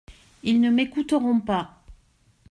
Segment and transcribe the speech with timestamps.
[0.41, 1.75] Ils ne m’écouteront pas.